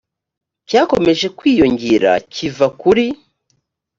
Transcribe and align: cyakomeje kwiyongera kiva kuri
cyakomeje 0.67 1.27
kwiyongera 1.37 2.11
kiva 2.33 2.67
kuri 2.79 3.05